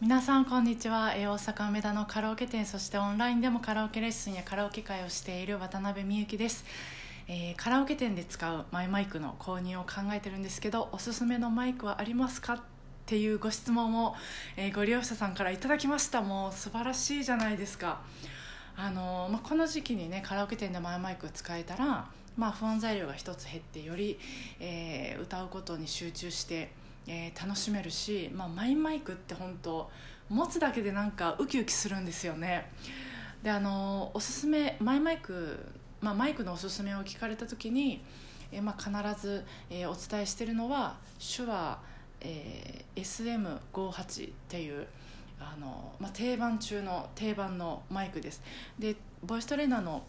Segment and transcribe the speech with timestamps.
[0.00, 1.12] 皆さんこんにちは。
[1.16, 6.64] えー大阪梅田のカラオケ店そしてオンラインでもカラオケレッスンやカラオケ会をしている渡辺美幸です、
[7.26, 12.54] えーカラオケ店で使うマイマイクの購入を考えてるんですけどおすすめのマイクはありますか？
[12.54, 12.60] っ
[13.06, 14.14] ていうご質問を、
[14.56, 16.22] えーご利用者さんからいただきました。
[16.22, 18.00] もう素晴らしいじゃないですか。
[18.76, 24.16] あのーまあ、この時期にねカラオケ店でマイマイク使えたら、まあ、不安材料が一つ減ってより、
[24.60, 26.70] えー歌うことに集中して、
[27.08, 29.90] えー楽しめるし、まあ、マイマイクって本当
[30.28, 32.70] 持つだけでなんかウキウキするんですよね。
[33.42, 35.58] であのおすすめマイマイク、
[36.00, 38.02] まあ、マイクのおすすめを聞かれた時に、
[38.52, 41.78] えーまあ、必ず、えーお伝えしてるのは手話、
[42.20, 44.86] えー SM58 っていう
[45.40, 48.42] あの、まあ、定番中の定番のマイクです。
[48.78, 50.04] でボイストレーナーの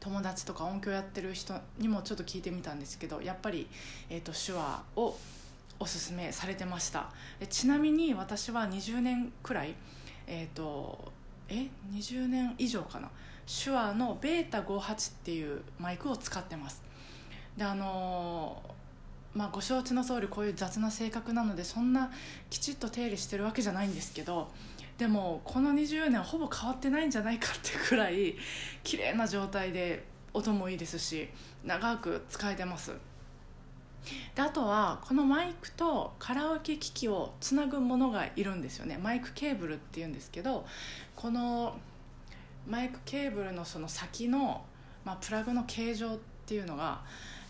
[0.00, 3.68] 友達とか音響やってる人にもちょっと聞いてみたんですけどやっぱり、
[4.08, 5.16] えー、と手話を
[5.80, 7.10] おすすめされてました。
[7.48, 9.74] ちなみに私は20年くらい
[10.26, 11.12] えっ、と
[11.48, 13.10] え20年以上かな。
[13.46, 16.82] 手話のベータ58っていうマイクを使ってます。
[17.56, 18.62] であの
[19.34, 22.10] まあ、ご承知の通りこういう雑な性格なのでそんな
[22.50, 24.48] きちっと手入れしてるわけじゃないんですけど
[24.96, 28.34] でもこの20年ほぼ変わってないんじゃないかってくらい
[28.82, 31.28] 綺麗な状態で音もいいですし
[31.64, 32.92] 長く使えてます。
[34.34, 38.98] であとはこのマイクとカラオケ機器をつなぐものがいるんですよね。
[39.02, 40.66] マイクケーブルっていうんですけど
[41.14, 41.76] この
[42.66, 44.62] マイクケーブルのその先の、
[45.04, 47.00] まあ、プラグの形状っていうのが、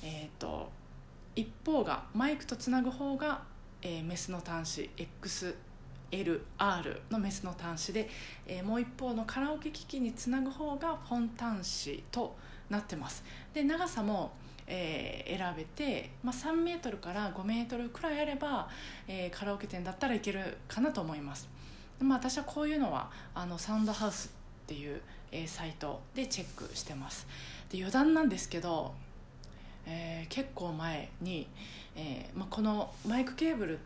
[0.03, 0.71] えー、と
[1.35, 3.43] 一方がマイクとつなぐ方が、
[3.83, 4.91] えーメスの端子
[6.11, 8.09] XLR のメスの端子で、
[8.47, 12.35] えーもう一方のカラオケ機器につなぐ方がフォン端子と
[12.71, 13.25] なってます。
[13.55, 14.33] で長さも、
[14.69, 18.69] えー選べて、まあ、3メートルから5メートルくらいあれば、
[19.07, 21.49] えーカラオケ店だったらいけるかなと思います。
[22.01, 25.01] まあ、私はこういうのはあのサウンドハウスっていう、
[25.33, 27.27] えーサイトでチェックしてます。
[27.71, 28.95] で余談なんですけど、
[29.87, 31.49] えー結構前に、
[31.97, 33.79] えーまあ、このマイクケーブル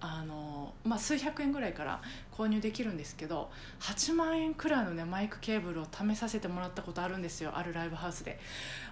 [0.00, 2.00] あの、まあ、数百円ぐらいから
[2.36, 7.52] 購入できるんですけど8万円くらいの、ね、マイクケーブルを試させてもらったことあるんですよ。
[7.54, 8.38] あるライブハウスで。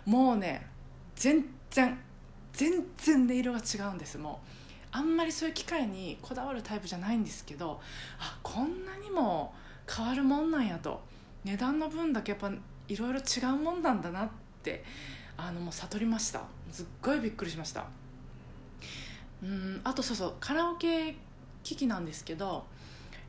[0.06, 0.66] もうね
[1.16, 1.98] 全然
[2.52, 4.18] 全然音色が違うんです。
[4.18, 4.48] もう
[4.92, 7.80] あんまりそういう機械にこだわるタイプじゃないんですけど
[8.20, 9.52] あこんなにも
[9.92, 11.00] 変わるもんなんやと。
[11.44, 12.50] 値段の分だけやっぱ
[12.88, 14.28] いろいろ違うもんなんだなっ
[14.62, 14.82] て
[15.36, 16.42] あのもう悟りました。
[16.70, 17.86] すっごいびっくりしました。
[19.42, 21.16] うんあとそうそうカラオケ
[21.62, 22.64] 機器なんですけど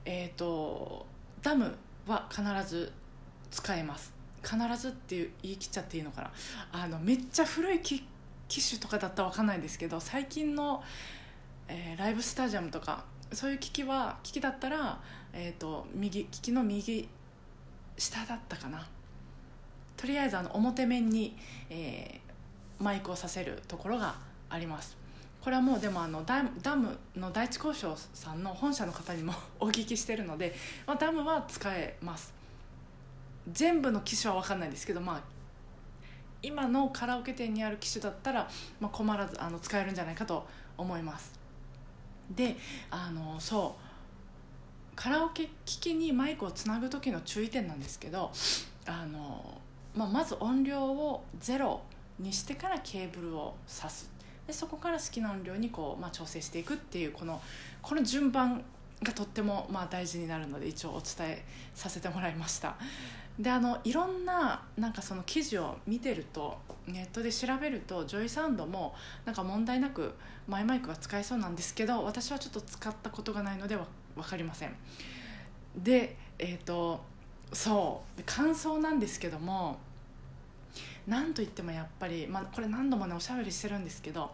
[0.06, 1.06] えっ、と
[1.42, 1.76] ダム
[2.08, 2.92] は必ず
[3.52, 4.15] 使えます。
[4.46, 6.32] 必ずっていう言い切っちゃっていいのかな。
[6.72, 8.06] あのめっちゃ古い機
[8.48, 10.84] 機種とかだったら分かんないですけど最近の、
[11.68, 15.00] えーライブスタジアムとかそういう機器は機器だったら、
[15.34, 17.10] えー、と右機器の右
[17.98, 18.88] 下だったかな。
[19.98, 21.36] とりあえずあの表面に、
[21.70, 22.26] えー
[22.80, 24.16] マイクをさせるところが
[24.50, 24.98] あります。
[25.42, 30.56] これはもうでもあのダダムの第一交渉さんの本社の方にも お聞きしてるので、
[30.88, 32.34] まあ、ダムは使えます。
[33.52, 35.22] 全部の機種は分かんないですけどまあ
[36.42, 38.48] 今のカラオケ店にある機種だったら、
[38.80, 40.46] まあ、困らずあの使えるんじゃないかと
[40.78, 41.34] 思います。
[42.30, 42.56] で
[42.92, 43.86] あのそう。
[44.96, 48.32] カラオケ機器にマイクをつなぐ時の注意点なんですけど
[48.86, 49.62] あの、
[49.94, 51.82] まあ、まず音量をゼロ
[52.18, 54.10] にしてからケーブルを挿す。
[54.48, 57.42] でそこから好きな音量にこう、まあ、調整していくっていうこの
[57.82, 58.64] この順番
[59.04, 62.76] がとってもまあ大事になるので一応お伝えさせてもらいました。
[63.40, 66.58] であのいろんななんかその記事を見てると
[66.88, 68.96] ネットで調べるとジョイサウンドも
[69.26, 70.14] なんか問題なく
[70.48, 74.76] マイマイクが使えそうなんですけど私はちょっと使ったことがないのでわ分かりません。
[75.76, 77.04] でえっ、と
[77.52, 78.24] そう。
[78.26, 79.78] 感想なんですけども
[81.08, 84.32] なんといってもやっぱり、まあ、これ何度もねおしゃべりしてるんですけど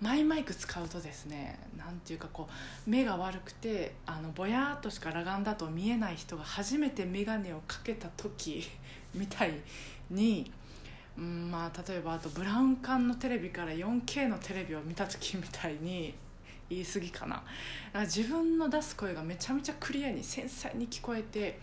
[0.00, 2.48] マイマイク使うとですねなんていうかこ
[2.86, 8.68] う目が悪くてあのぼやっとしか裸眼だと見えない人が初めて眼鏡をかけた時
[9.14, 9.54] みたい
[10.10, 10.50] に、
[11.16, 16.14] うんまあ、例えばあとブラウン管のテレビから 4K のテレビを見た時みたいに
[16.68, 17.42] 言い過ぎかな。
[17.92, 21.60] か自分の出す声がめちゃめちゃクリアに繊細に聞こえて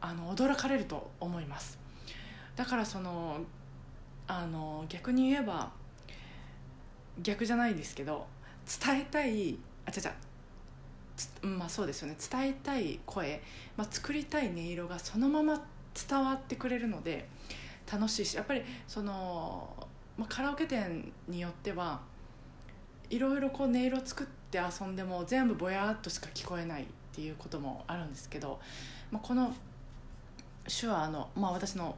[0.00, 1.76] あの驚かれると思います。
[2.54, 3.44] だからその
[4.28, 5.72] あの逆に言えば
[7.22, 8.26] 逆じゃないですけど
[8.80, 10.14] 伝えたいあちゃちゃ
[11.42, 12.16] まあそうですよね。
[12.30, 13.42] 伝えたい声、
[13.76, 15.64] まあ、作りたい音色がそのまま
[16.08, 17.28] 伝わってくれるので
[17.90, 19.68] 楽しいしやっぱりその、
[20.16, 22.00] まあ、カラオケ店によっては
[23.10, 28.60] いろいろこう音色作って遊んでも全部ぼやっとしか聞こえないっていうこともあるんですけど、
[29.10, 29.52] まあ、この
[30.68, 31.96] 手話の、まあ、私の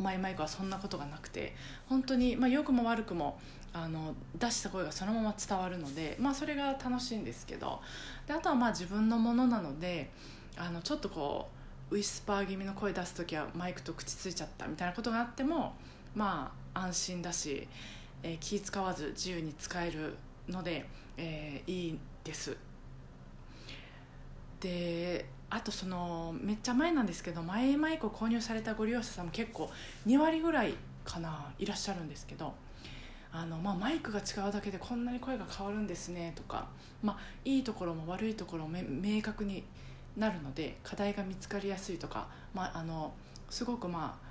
[0.00, 1.54] マイマイクはそんなことがなくて
[1.88, 3.38] 本当に、まあ、良くも悪くも
[3.72, 7.80] あの出した声がそのまま伝わるので、まあ、それが楽しいんですけど
[8.26, 10.10] であとはまあ自分のものなので
[10.56, 11.48] あのちょっとこ
[11.90, 15.74] うウィスパー気味の声出す時はマイクと口ついちゃったみたいなことがあっても
[16.14, 17.66] まあ安心だし、
[18.22, 20.16] えー、気使わず自由に使える
[20.48, 20.86] ので、
[21.16, 22.56] えー、いいです。
[24.60, 29.68] であとそのめっちゃ前なんですけど前マイクを購入されたご利用者さんも結構
[30.06, 30.74] 2割ぐらい
[31.04, 32.54] かないらっしゃるんですけど
[33.32, 36.68] あの、まあ、マイクが違うだけでこんなに声が変わるんですねとか、
[37.02, 39.64] まあ、いいところも悪いところも明確に
[40.16, 43.12] なるので課題が見つかりやすいとか、まあ、あの
[43.48, 44.30] すごくまあ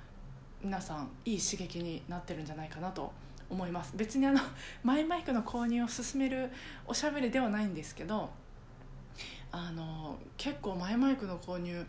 [0.62, 3.12] 皆さんいい刺激になってるんじゃないかなと
[3.48, 3.94] 思います。
[3.96, 4.38] 別にあの
[4.84, 6.50] マイマイクの購入を勧める
[6.86, 8.30] おしゃべりではないんですけど
[9.52, 11.86] あの結構マイマイクの購入、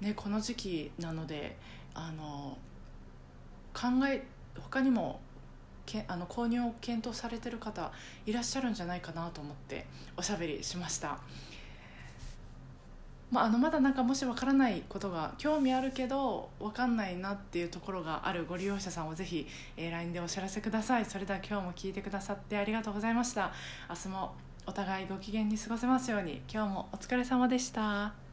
[0.00, 1.56] ね、この時期なので
[1.94, 2.58] あの
[3.72, 4.26] 考え
[4.58, 5.20] 他にも
[5.86, 7.92] けあの購入を検討されてる方
[8.26, 11.18] いらっしゃるんじゃないかなと思っておしゃべりしました。
[13.30, 23.52] まあ、あのまだなんかもし分からないことが興味あるけど分かんないなっていうところがあるご利用者さんをぜひ、えー、LINE でお知らせくださいそれでは今日も聞いてくださってありがとうございました
[23.88, 24.34] 明日も
[24.66, 26.42] お互いご機嫌に過ごせますように。
[26.52, 28.23] 今日もお疲れ様でした。